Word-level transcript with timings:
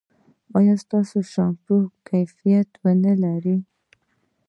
ایا 0.57 0.75
ستاسو 0.83 1.17
شامپو 1.31 1.75
به 1.83 1.91
کیفیت 2.07 2.69
و 2.83 2.85
نه 3.03 3.13
لري؟ 3.23 3.57